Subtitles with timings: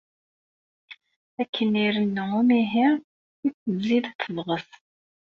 [1.41, 2.87] Akken irennu umihi
[3.47, 4.69] i tettzid tebɣes.